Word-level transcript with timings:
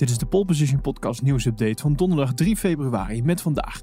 Dit 0.00 0.10
is 0.10 0.18
de 0.18 0.26
Pole 0.26 0.44
Position 0.44 0.80
Podcast 0.80 1.22
nieuwsupdate 1.22 1.82
van 1.82 1.94
donderdag 1.94 2.34
3 2.34 2.56
februari 2.56 3.22
met 3.22 3.40
vandaag. 3.40 3.82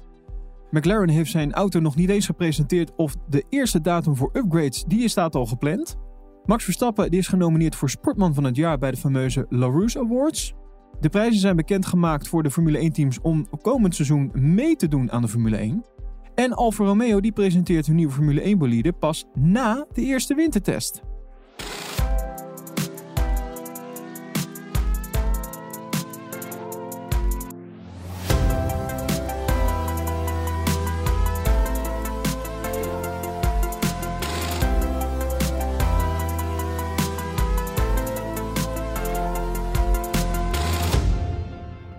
McLaren 0.70 1.08
heeft 1.08 1.30
zijn 1.30 1.52
auto 1.52 1.80
nog 1.80 1.96
niet 1.96 2.08
eens 2.08 2.26
gepresenteerd 2.26 2.92
of 2.96 3.14
de 3.28 3.44
eerste 3.48 3.80
datum 3.80 4.16
voor 4.16 4.30
upgrades 4.32 4.84
die 4.84 5.08
staat 5.08 5.34
al 5.34 5.46
gepland. 5.46 5.96
Max 6.44 6.64
Verstappen 6.64 7.10
die 7.10 7.18
is 7.18 7.28
genomineerd 7.28 7.76
voor 7.76 7.90
Sportman 7.90 8.34
van 8.34 8.44
het 8.44 8.56
jaar 8.56 8.78
bij 8.78 8.90
de 8.90 8.96
fameuze 8.96 9.46
LaRousse 9.48 9.98
Awards. 9.98 10.54
De 11.00 11.08
prijzen 11.08 11.40
zijn 11.40 11.56
bekendgemaakt 11.56 12.28
voor 12.28 12.42
de 12.42 12.50
Formule 12.50 12.78
1 12.78 12.92
teams 12.92 13.20
om 13.20 13.46
komend 13.62 13.94
seizoen 13.94 14.30
mee 14.34 14.76
te 14.76 14.88
doen 14.88 15.12
aan 15.12 15.22
de 15.22 15.28
Formule 15.28 15.56
1. 15.56 15.84
En 16.34 16.52
Alfa 16.52 16.84
Romeo 16.84 17.20
die 17.20 17.32
presenteert 17.32 17.86
hun 17.86 17.96
nieuwe 17.96 18.12
Formule 18.12 18.40
1 18.40 18.58
bolide 18.58 18.92
pas 18.92 19.24
na 19.34 19.86
de 19.92 20.02
eerste 20.02 20.34
wintertest. 20.34 21.02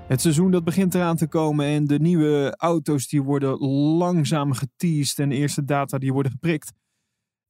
Het 0.10 0.22
seizoen 0.22 0.52
dat 0.52 0.64
begint 0.64 0.96
eraan 0.96 1.16
te 1.16 1.28
komen 1.28 1.66
en 1.66 1.86
de 1.86 2.00
nieuwe 2.00 2.56
auto's 2.58 3.08
die 3.08 3.24
worden 3.24 3.58
langzaam 3.98 4.54
geteased 4.54 5.20
en 5.20 5.30
de 5.30 5.36
eerste 5.36 5.64
data 5.64 5.98
die 5.98 6.14
worden 6.14 6.32
geprikt. 6.32 6.72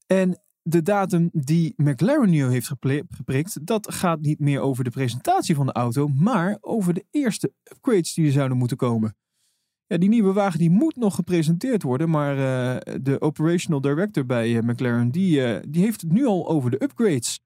En 0.05 0.41
de 0.61 0.81
datum 0.81 1.29
die 1.33 1.73
McLaren 1.77 2.29
nu 2.29 2.43
heeft 2.43 2.67
geprikt, 3.07 3.65
dat 3.65 3.93
gaat 3.93 4.21
niet 4.21 4.39
meer 4.39 4.59
over 4.59 4.83
de 4.83 4.89
presentatie 4.89 5.55
van 5.55 5.65
de 5.65 5.71
auto, 5.71 6.07
maar 6.07 6.57
over 6.61 6.93
de 6.93 7.05
eerste 7.11 7.53
upgrades 7.63 8.13
die 8.13 8.25
er 8.25 8.31
zouden 8.31 8.57
moeten 8.57 8.77
komen. 8.77 9.15
Ja, 9.85 9.97
die 9.97 10.09
nieuwe 10.09 10.33
wagen 10.33 10.59
die 10.59 10.69
moet 10.69 10.95
nog 10.95 11.15
gepresenteerd 11.15 11.83
worden, 11.83 12.09
maar 12.09 12.35
uh, 12.37 12.95
de 13.01 13.21
operational 13.21 13.81
director 13.81 14.25
bij 14.25 14.49
uh, 14.49 14.61
McLaren 14.61 15.11
die, 15.11 15.39
uh, 15.39 15.59
die 15.69 15.83
heeft 15.83 16.01
het 16.01 16.11
nu 16.11 16.25
al 16.25 16.49
over 16.49 16.71
de 16.71 16.83
upgrades. 16.83 17.39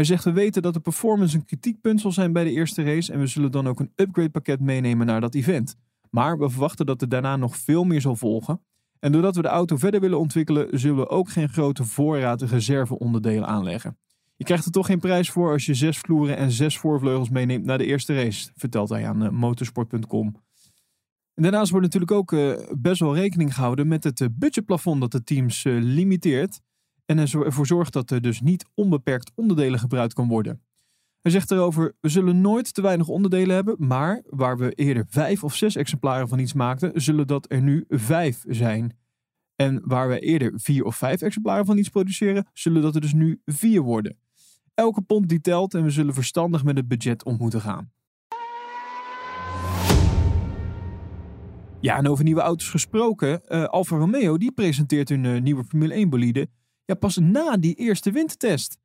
Hij 0.00 0.08
zegt 0.08 0.24
we 0.24 0.32
weten 0.32 0.62
dat 0.62 0.74
de 0.74 0.80
performance 0.80 1.36
een 1.36 1.44
kritiekpunt 1.44 2.00
zal 2.00 2.12
zijn 2.12 2.32
bij 2.32 2.44
de 2.44 2.50
eerste 2.50 2.82
race 2.82 3.12
en 3.12 3.18
we 3.18 3.26
zullen 3.26 3.50
dan 3.50 3.68
ook 3.68 3.80
een 3.80 3.92
upgrade 3.96 4.30
pakket 4.30 4.60
meenemen 4.60 5.06
naar 5.06 5.20
dat 5.20 5.34
event. 5.34 5.76
Maar 6.10 6.38
we 6.38 6.50
verwachten 6.50 6.86
dat 6.86 7.02
er 7.02 7.08
daarna 7.08 7.36
nog 7.36 7.56
veel 7.56 7.84
meer 7.84 8.00
zal 8.00 8.16
volgen. 8.16 8.60
En 8.98 9.12
doordat 9.12 9.36
we 9.36 9.42
de 9.42 9.48
auto 9.48 9.76
verder 9.76 10.00
willen 10.00 10.18
ontwikkelen, 10.18 10.78
zullen 10.78 10.96
we 10.96 11.08
ook 11.08 11.30
geen 11.30 11.48
grote 11.48 11.84
voorraad 11.84 12.42
reserveonderdelen 12.42 13.46
aanleggen. 13.46 13.98
Je 14.36 14.44
krijgt 14.44 14.64
er 14.64 14.70
toch 14.70 14.86
geen 14.86 15.00
prijs 15.00 15.30
voor 15.30 15.52
als 15.52 15.66
je 15.66 15.74
zes 15.74 15.98
vloeren 15.98 16.36
en 16.36 16.50
zes 16.50 16.78
voorvleugels 16.78 17.30
meeneemt 17.30 17.64
naar 17.64 17.78
de 17.78 17.86
eerste 17.86 18.14
race, 18.14 18.50
vertelt 18.56 18.88
hij 18.88 19.08
aan 19.08 19.22
uh, 19.22 19.30
motorsport.com. 19.30 20.36
Daarnaast 21.34 21.70
wordt 21.70 21.86
natuurlijk 21.86 22.12
ook 22.12 22.32
uh, 22.32 22.52
best 22.78 23.00
wel 23.00 23.14
rekening 23.14 23.54
gehouden 23.54 23.88
met 23.88 24.04
het 24.04 24.20
uh, 24.20 24.28
budgetplafond 24.32 25.00
dat 25.00 25.12
de 25.12 25.22
teams 25.22 25.62
limiteert 25.64 26.60
en 27.10 27.18
ervoor 27.18 27.66
zorgt 27.66 27.92
dat 27.92 28.10
er 28.10 28.20
dus 28.20 28.40
niet 28.40 28.64
onbeperkt 28.74 29.32
onderdelen 29.34 29.78
gebruikt 29.78 30.12
kan 30.12 30.28
worden. 30.28 30.62
Hij 31.20 31.30
zegt 31.30 31.50
erover: 31.50 31.96
We 32.00 32.08
zullen 32.08 32.40
nooit 32.40 32.74
te 32.74 32.82
weinig 32.82 33.08
onderdelen 33.08 33.54
hebben, 33.54 33.76
maar 33.78 34.22
waar 34.26 34.58
we 34.58 34.70
eerder 34.70 35.04
vijf 35.08 35.44
of 35.44 35.54
zes 35.54 35.76
exemplaren 35.76 36.28
van 36.28 36.38
iets 36.38 36.52
maakten, 36.52 37.00
zullen 37.00 37.26
dat 37.26 37.52
er 37.52 37.62
nu 37.62 37.84
vijf 37.88 38.44
zijn. 38.48 38.98
En 39.56 39.80
waar 39.84 40.08
we 40.08 40.18
eerder 40.18 40.52
vier 40.54 40.84
of 40.84 40.96
vijf 40.96 41.20
exemplaren 41.20 41.66
van 41.66 41.78
iets 41.78 41.88
produceren, 41.88 42.46
zullen 42.52 42.82
dat 42.82 42.94
er 42.94 43.00
dus 43.00 43.12
nu 43.12 43.40
vier 43.44 43.80
worden. 43.80 44.18
Elke 44.74 45.02
pond 45.02 45.28
die 45.28 45.40
telt 45.40 45.74
en 45.74 45.82
we 45.82 45.90
zullen 45.90 46.14
verstandig 46.14 46.64
met 46.64 46.76
het 46.76 46.88
budget 46.88 47.24
om 47.24 47.36
moeten 47.36 47.60
gaan. 47.60 47.92
Ja, 51.80 51.96
en 51.96 52.08
over 52.08 52.24
nieuwe 52.24 52.40
auto's 52.40 52.68
gesproken. 52.68 53.40
Uh, 53.48 53.64
Alfa 53.64 53.96
Romeo 53.96 54.38
die 54.38 54.52
presenteert 54.52 55.08
hun 55.08 55.24
uh, 55.24 55.40
nieuwe 55.40 55.64
Formule 55.64 55.94
1 55.94 56.10
bolide 56.10 56.48
ja, 56.90 56.96
pas 56.96 57.16
na 57.16 57.56
die 57.56 57.74
eerste 57.74 58.10
wintertest. 58.10 58.78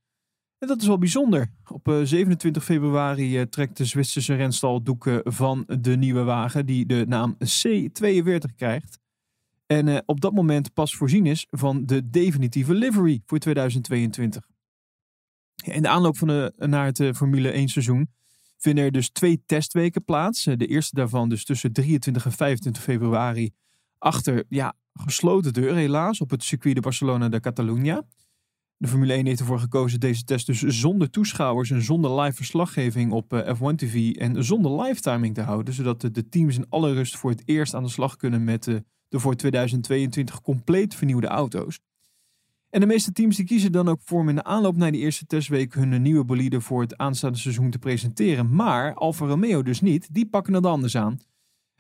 En 0.58 0.68
dat 0.68 0.82
is 0.82 0.88
wel 0.88 0.98
bijzonder. 0.98 1.52
Op 1.72 2.00
27 2.04 2.62
eh, 2.62 2.68
februari 2.68 3.38
eh, 3.38 3.46
trekt 3.46 3.78
de 3.78 3.86
Zwitserse 3.86 4.36
renstal 4.36 4.84
doeken 4.84 5.22
van 5.24 5.64
de 5.80 5.98
nieuwe 5.98 6.24
wagen, 6.24 6.66
die 6.66 6.86
de 6.86 7.06
naam 7.08 7.38
C42 7.38 8.56
krijgt. 8.56 9.00
En 9.66 9.88
eh, 9.88 9.98
op 10.06 10.22
dat 10.22 10.34
moment 10.34 10.74
pas 10.74 10.96
voorzien 10.96 11.26
is 11.26 11.48
van 11.50 11.86
de 11.86 12.10
definitieve 12.10 12.74
livery 12.74 13.22
voor 13.26 13.40
2022. 13.40 14.50
In 15.64 15.82
de 15.82 15.88
aanloop 15.88 16.18
van 16.18 16.28
de, 16.28 16.54
naar 16.58 16.86
het 16.86 17.18
Formule 17.18 17.50
1 17.50 17.68
seizoen 17.68 18.10
vinden 18.58 18.84
er 18.84 18.92
dus 18.92 19.10
twee 19.10 19.44
testweken 19.46 20.04
plaats. 20.04 20.44
De 20.44 20.68
eerste 20.68 20.96
daarvan 20.96 21.30
dus 21.30 21.46
tussen 21.46 21.74
23 21.74 22.26
en 22.26 22.32
25 22.32 22.84
februari 22.84 23.52
achter 23.98 24.44
ja, 24.50 24.76
gesloten 25.00 25.54
deur 25.54 25.76
helaas 25.76 26.22
op 26.22 26.30
het 26.30 26.44
circuit 26.44 26.76
de 26.76 26.82
Barcelona 26.82 27.30
de 27.30 27.40
Catalunya. 27.40 28.06
De 28.78 28.88
Formule 28.88 29.14
1 29.14 29.26
heeft 29.26 29.40
ervoor 29.40 29.60
gekozen 29.60 30.00
deze 30.00 30.24
test 30.24 30.46
dus 30.46 30.60
zonder 30.60 31.10
toeschouwers 31.10 31.72
en 31.72 31.82
zonder 31.82 32.22
live 32.22 32.36
verslaggeving 32.36 33.12
op 33.12 33.34
eh, 33.34 33.56
F1 33.56 33.76
TV 33.76 34.12
en 34.12 34.44
zonder 34.44 34.82
live 34.82 35.02
timing 35.02 35.34
te 35.34 35.42
houden, 35.42 35.74
zodat 35.74 36.02
de 36.02 36.30
teams 36.30 36.58
in 36.58 36.70
alle 36.70 36.94
rust 36.94 37.18
voor 37.18 37.30
het 37.30 37.42
eerst 37.46 37.74
aan 37.74 37.84
de 37.84 37.90
slag 37.90 38.16
kunnen 38.16 38.44
met 38.44 38.64
de, 38.64 38.84
de 39.10 39.20
voor 39.20 39.36
2022 39.36 40.42
compleet 40.42 40.96
vernieuwde 40.96 41.28
auto's. 41.28 41.80
En 42.70 42.80
de 42.80 42.88
meeste 42.88 43.12
teams 43.12 43.36
die 43.36 43.46
kiezen 43.46 43.72
dan 43.72 43.88
ook 43.88 44.02
voor 44.04 44.20
om 44.20 44.30
in 44.30 44.36
de 44.36 44.44
aanloop 44.44 44.76
naar 44.76 44.92
die 44.92 45.02
eerste 45.02 45.26
testweek 45.26 45.74
hun 45.74 46.02
nieuwe 46.02 46.24
bolide 46.24 46.62
voor 46.62 46.82
het 46.82 46.98
aanstaande 46.98 47.38
seizoen 47.38 47.70
te 47.70 47.80
presenteren. 47.80 48.56
Maar 48.56 48.94
Alfa 48.94 49.26
Romeo 49.26 49.64
dus 49.64 49.82
niet, 49.82 50.14
die 50.14 50.26
pakken 50.26 50.54
het 50.54 50.66
anders 50.66 50.98
aan. 50.98 51.20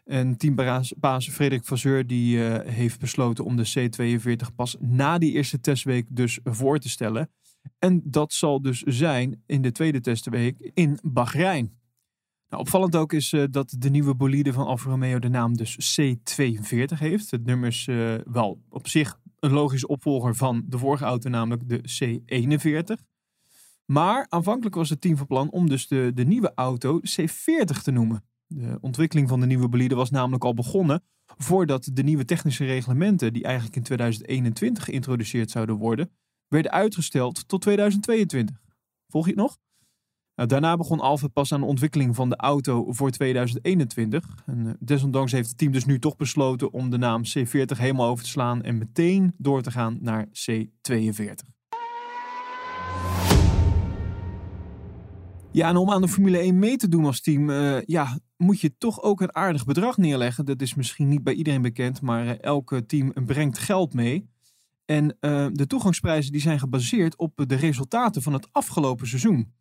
En 0.05 0.37
teambaas 0.37 1.29
Frederik 1.31 1.65
Vasseur 1.65 2.07
die 2.07 2.37
uh, 2.37 2.59
heeft 2.63 2.99
besloten 2.99 3.45
om 3.45 3.55
de 3.55 3.89
C42 3.89 4.55
pas 4.55 4.75
na 4.79 5.17
die 5.17 5.31
eerste 5.31 5.59
testweek 5.59 6.07
dus 6.09 6.39
voor 6.43 6.79
te 6.79 6.89
stellen. 6.89 7.29
En 7.79 8.01
dat 8.03 8.33
zal 8.33 8.61
dus 8.61 8.81
zijn 8.81 9.43
in 9.45 9.61
de 9.61 9.71
tweede 9.71 10.01
testweek 10.01 10.71
in 10.73 10.99
Bahrein. 11.03 11.77
Nou, 12.49 12.61
opvallend 12.61 12.95
ook 12.95 13.13
is 13.13 13.31
uh, 13.31 13.43
dat 13.51 13.75
de 13.77 13.89
nieuwe 13.89 14.15
bolide 14.15 14.53
van 14.53 14.65
Alfa 14.65 14.89
Romeo 14.89 15.19
de 15.19 15.29
naam 15.29 15.57
dus 15.57 15.99
C42 16.01 16.97
heeft. 16.97 17.31
Het 17.31 17.45
nummer 17.45 17.67
is 17.67 17.87
uh, 17.87 18.15
wel 18.25 18.61
op 18.69 18.87
zich 18.87 19.19
een 19.39 19.51
logische 19.51 19.87
opvolger 19.87 20.35
van 20.35 20.63
de 20.65 20.77
vorige 20.77 21.05
auto, 21.05 21.29
namelijk 21.29 21.69
de 21.69 21.81
C41. 21.81 23.03
Maar 23.85 24.25
aanvankelijk 24.29 24.75
was 24.75 24.89
het 24.89 25.01
team 25.01 25.17
van 25.17 25.27
plan 25.27 25.51
om 25.51 25.69
dus 25.69 25.87
de, 25.87 26.11
de 26.13 26.25
nieuwe 26.25 26.51
auto 26.55 26.99
C40 26.99 27.81
te 27.83 27.91
noemen. 27.91 28.23
De 28.47 28.77
ontwikkeling 28.81 29.29
van 29.29 29.39
de 29.39 29.45
nieuwe 29.45 29.69
bolide 29.69 29.95
was 29.95 30.09
namelijk 30.09 30.43
al 30.43 30.53
begonnen 30.53 31.03
voordat 31.25 31.89
de 31.93 32.03
nieuwe 32.03 32.25
technische 32.25 32.65
reglementen, 32.65 33.33
die 33.33 33.43
eigenlijk 33.43 33.75
in 33.75 33.83
2021 33.83 34.83
geïntroduceerd 34.83 35.51
zouden 35.51 35.75
worden, 35.75 36.11
werden 36.47 36.71
uitgesteld 36.71 37.47
tot 37.47 37.61
2022. 37.61 38.61
Volg 39.07 39.25
je 39.25 39.31
het 39.31 39.39
nog? 39.39 39.57
Nou, 40.35 40.49
daarna 40.49 40.77
begon 40.77 40.99
Alfa 40.99 41.27
pas 41.27 41.53
aan 41.53 41.59
de 41.59 41.65
ontwikkeling 41.65 42.15
van 42.15 42.29
de 42.29 42.35
auto 42.35 42.91
voor 42.91 43.11
2021. 43.11 44.43
En, 44.45 44.65
uh, 44.65 44.73
desondanks 44.79 45.31
heeft 45.31 45.49
het 45.49 45.57
team 45.57 45.71
dus 45.71 45.85
nu 45.85 45.99
toch 45.99 46.15
besloten 46.15 46.73
om 46.73 46.89
de 46.89 46.97
naam 46.97 47.21
C40 47.23 47.77
helemaal 47.77 48.09
over 48.09 48.23
te 48.23 48.29
slaan 48.29 48.63
en 48.63 48.77
meteen 48.77 49.33
door 49.37 49.61
te 49.61 49.71
gaan 49.71 49.97
naar 50.01 50.27
C42. 50.27 51.54
Ja, 55.55 55.69
en 55.69 55.75
om 55.75 55.91
aan 55.91 56.01
de 56.01 56.07
Formule 56.07 56.37
1 56.37 56.59
mee 56.59 56.75
te 56.77 56.87
doen 56.87 57.05
als 57.05 57.21
team, 57.21 57.49
uh, 57.49 57.81
ja, 57.81 58.19
moet 58.37 58.59
je 58.59 58.77
toch 58.77 59.01
ook 59.01 59.21
een 59.21 59.35
aardig 59.35 59.65
bedrag 59.65 59.97
neerleggen. 59.97 60.45
Dat 60.45 60.61
is 60.61 60.73
misschien 60.73 61.07
niet 61.07 61.23
bij 61.23 61.33
iedereen 61.33 61.61
bekend, 61.61 62.01
maar 62.01 62.25
uh, 62.25 62.41
elke 62.41 62.85
team 62.85 63.13
brengt 63.25 63.57
geld 63.57 63.93
mee. 63.93 64.29
En 64.85 65.17
uh, 65.21 65.47
de 65.51 65.67
toegangsprijzen 65.67 66.31
die 66.31 66.41
zijn 66.41 66.59
gebaseerd 66.59 67.17
op 67.17 67.43
de 67.47 67.55
resultaten 67.55 68.21
van 68.21 68.33
het 68.33 68.47
afgelopen 68.51 69.07
seizoen. 69.07 69.53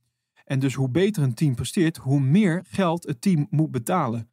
En 0.45 0.59
dus 0.59 0.75
hoe 0.75 0.91
beter 0.91 1.23
een 1.23 1.35
team 1.35 1.55
presteert, 1.55 1.97
hoe 1.97 2.21
meer 2.21 2.65
geld 2.69 3.07
het 3.07 3.21
team 3.21 3.47
moet 3.51 3.71
betalen. 3.71 4.31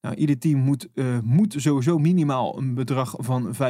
Nou, 0.00 0.14
ieder 0.16 0.38
team 0.38 0.58
moet, 0.58 0.88
moet 1.22 1.54
sowieso 1.58 1.98
minimaal 1.98 2.58
een 2.58 2.74
bedrag 2.74 3.14
van 3.18 3.54
556.509 3.54 3.60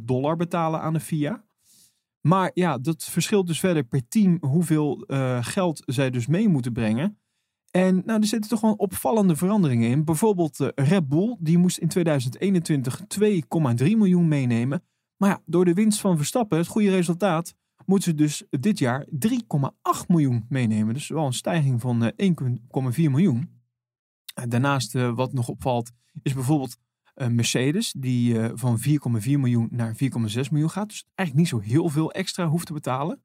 dollar 0.00 0.36
betalen 0.36 0.80
aan 0.80 0.92
de 0.92 1.00
FIA. 1.00 1.44
Maar 2.20 2.50
ja, 2.54 2.78
dat 2.78 3.04
verschilt 3.04 3.46
dus 3.46 3.60
verder 3.60 3.84
per 3.84 4.08
team 4.08 4.38
hoeveel 4.40 5.04
uh, 5.06 5.44
geld 5.44 5.82
zij 5.86 6.10
dus 6.10 6.26
mee 6.26 6.48
moeten 6.48 6.72
brengen. 6.72 7.18
En 7.70 8.02
nou, 8.04 8.20
er 8.20 8.26
zitten 8.26 8.50
toch 8.50 8.60
wel 8.60 8.72
opvallende 8.72 9.36
veranderingen 9.36 9.90
in. 9.90 10.04
Bijvoorbeeld 10.04 10.60
uh, 10.60 10.68
Red 10.74 11.08
Bull, 11.08 11.36
die 11.38 11.58
moest 11.58 11.78
in 11.78 11.88
2021 11.88 13.00
2,3 13.00 13.04
miljoen 13.78 14.28
meenemen. 14.28 14.82
Maar 15.16 15.28
ja, 15.28 15.42
door 15.46 15.64
de 15.64 15.74
winst 15.74 16.00
van 16.00 16.16
Verstappen, 16.16 16.58
het 16.58 16.66
goede 16.66 16.90
resultaat, 16.90 17.54
moeten 17.86 18.10
ze 18.10 18.16
dus 18.16 18.44
dit 18.50 18.78
jaar 18.78 19.06
3,8 19.06 19.10
miljoen 20.08 20.46
meenemen. 20.48 20.94
Dus 20.94 21.08
wel 21.08 21.26
een 21.26 21.32
stijging 21.32 21.80
van 21.80 22.04
uh, 22.04 22.32
1,4 22.96 23.10
miljoen. 23.10 23.58
Daarnaast, 24.48 24.92
wat 24.92 25.32
nog 25.32 25.48
opvalt, 25.48 25.90
is 26.22 26.34
bijvoorbeeld 26.34 26.76
Mercedes, 27.28 27.94
die 27.96 28.34
uh, 28.34 28.50
van 28.54 28.80
4,4 28.80 28.84
miljoen 29.24 29.68
naar 29.70 29.94
4,6 29.94 29.98
miljoen 30.50 30.70
gaat. 30.70 30.88
Dus 30.88 31.04
eigenlijk 31.14 31.50
niet 31.50 31.62
zo 31.62 31.70
heel 31.70 31.88
veel 31.88 32.12
extra 32.12 32.46
hoeft 32.46 32.66
te 32.66 32.72
betalen. 32.72 33.22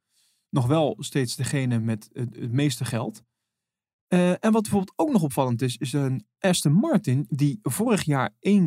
Nog 0.50 0.68
wel 0.68 0.96
steeds 1.00 1.36
degene 1.36 1.80
met 1.80 2.10
het, 2.14 2.52
meeste 2.52 2.86
geld. 2.86 3.24
Uh, 4.10 4.30
en 4.30 4.52
wat 4.52 4.62
bijvoorbeeld 4.62 4.94
ook 4.96 5.12
nog 5.12 5.22
opvallend 5.22 5.62
is, 5.62 5.78
is 5.78 5.94
een 5.94 6.26
Aston 6.40 6.74
Martin 6.74 7.26
die 7.30 7.60
vorig 7.62 8.04
jaar 8.04 8.34
1,6 8.50 8.60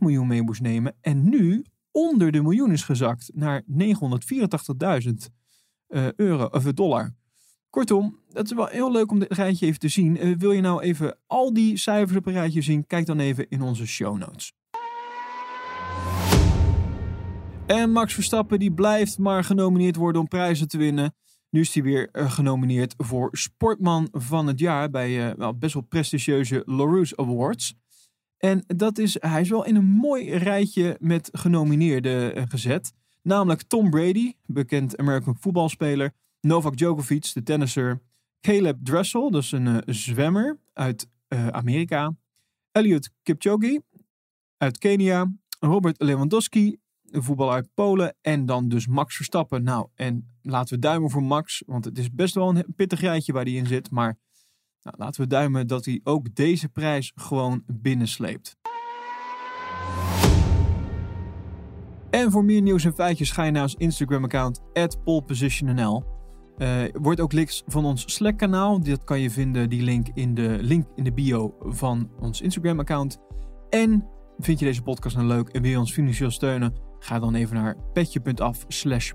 miljoen 0.00 0.26
mee 0.26 0.42
moest 0.42 0.60
nemen 0.60 0.96
en 1.00 1.28
nu 1.28 1.64
onder 1.90 2.32
de 2.32 2.42
miljoen 2.42 2.72
is 2.72 2.82
gezakt 2.82 3.30
naar 3.34 3.62
984.000 3.62 3.68
uh, 5.88 6.12
euro 6.12 6.44
of 6.44 6.62
dollar. 6.62 7.16
Kortom, 7.70 8.18
dat 8.28 8.44
is 8.44 8.52
wel 8.52 8.66
heel 8.66 8.92
leuk 8.92 9.10
om 9.10 9.18
dit 9.18 9.32
rijtje 9.32 9.66
even 9.66 9.78
te 9.78 9.88
zien. 9.88 10.26
Uh, 10.26 10.36
wil 10.36 10.52
je 10.52 10.60
nou 10.60 10.82
even 10.82 11.18
al 11.26 11.52
die 11.52 11.76
cijfers 11.76 12.18
op 12.18 12.26
een 12.26 12.32
rijtje 12.32 12.62
zien? 12.62 12.86
Kijk 12.86 13.06
dan 13.06 13.18
even 13.18 13.48
in 13.48 13.62
onze 13.62 13.86
show 13.86 14.18
notes. 14.18 14.52
En 17.66 17.92
Max 17.92 18.14
Verstappen 18.14 18.58
die 18.58 18.72
blijft 18.72 19.18
maar 19.18 19.44
genomineerd 19.44 19.96
worden 19.96 20.20
om 20.20 20.28
prijzen 20.28 20.68
te 20.68 20.78
winnen. 20.78 21.14
Nu 21.50 21.60
is 21.60 21.74
hij 21.74 21.82
weer 21.82 22.08
uh, 22.12 22.30
genomineerd 22.30 22.94
voor 22.96 23.28
Sportman 23.32 24.08
van 24.12 24.46
het 24.46 24.58
jaar 24.58 24.90
bij 24.90 25.28
uh, 25.28 25.34
wel 25.36 25.58
best 25.58 25.74
wel 25.74 25.82
prestigieuze 25.82 26.62
Larousse 26.64 27.16
Awards. 27.16 27.74
En 28.38 28.64
dat 28.66 28.98
is, 28.98 29.16
hij 29.20 29.40
is 29.40 29.48
wel 29.48 29.64
in 29.64 29.76
een 29.76 29.84
mooi 29.84 30.30
rijtje 30.30 30.96
met 31.00 31.28
genomineerden 31.32 32.48
gezet. 32.48 32.92
Namelijk 33.22 33.62
Tom 33.62 33.90
Brady, 33.90 34.32
bekend 34.46 34.96
American 34.96 35.36
voetbalspeler. 35.40 36.12
Novak 36.40 36.76
Djokovic, 36.76 37.32
de 37.32 37.42
tennisser. 37.42 38.00
Caleb 38.40 38.78
Dressel, 38.82 39.36
is 39.36 39.52
een 39.52 39.82
zwemmer 39.86 40.58
uit 40.72 41.08
Amerika. 41.50 42.16
Elliot 42.72 43.10
Kipchoge 43.22 43.82
uit 44.56 44.78
Kenia. 44.78 45.32
Robert 45.60 46.02
Lewandowski, 46.02 46.76
een 47.10 47.22
voetballer 47.22 47.54
uit 47.54 47.74
Polen. 47.74 48.16
En 48.20 48.46
dan 48.46 48.68
dus 48.68 48.86
Max 48.86 49.16
Verstappen. 49.16 49.62
Nou, 49.62 49.88
en 49.94 50.38
laten 50.42 50.74
we 50.74 50.80
duimen 50.80 51.10
voor 51.10 51.22
Max. 51.22 51.62
Want 51.66 51.84
het 51.84 51.98
is 51.98 52.10
best 52.10 52.34
wel 52.34 52.48
een 52.48 52.74
pittig 52.76 53.00
rijtje 53.00 53.32
waar 53.32 53.44
hij 53.44 53.52
in 53.52 53.66
zit. 53.66 53.90
Maar 53.90 54.18
nou, 54.82 54.96
laten 54.98 55.20
we 55.20 55.26
duimen 55.26 55.66
dat 55.66 55.84
hij 55.84 56.00
ook 56.04 56.34
deze 56.34 56.68
prijs 56.68 57.12
gewoon 57.14 57.62
binnensleept. 57.66 58.56
En 62.10 62.30
voor 62.30 62.44
meer 62.44 62.62
nieuws 62.62 62.84
en 62.84 62.94
feitjes 62.94 63.30
ga 63.30 63.44
je 63.44 63.50
naar 63.50 63.62
ons 63.62 63.74
Instagram-account 63.74 64.60
polepositionnl. 65.04 66.17
Uh, 66.58 66.82
wordt 66.92 67.20
ook 67.20 67.32
links 67.32 67.62
van 67.66 67.84
ons 67.84 68.14
Slack-kanaal. 68.14 68.82
Dat 68.82 69.04
kan 69.04 69.20
je 69.20 69.30
vinden, 69.30 69.68
die 69.68 69.82
link 69.82 70.06
in 70.14 70.34
de 70.34 70.58
link 70.60 70.86
in 70.94 71.04
de 71.04 71.12
bio 71.12 71.54
van 71.60 72.10
ons 72.20 72.40
Instagram-account. 72.40 73.18
En 73.70 74.08
vind 74.38 74.58
je 74.58 74.64
deze 74.64 74.82
podcast 74.82 75.16
nou 75.16 75.28
leuk 75.28 75.48
en 75.48 75.62
wil 75.62 75.70
je 75.70 75.78
ons 75.78 75.92
financieel 75.92 76.30
steunen? 76.30 76.74
Ga 76.98 77.18
dan 77.18 77.34
even 77.34 77.56
naar 77.56 77.76
petje.af 77.92 78.64
slash. 78.68 79.12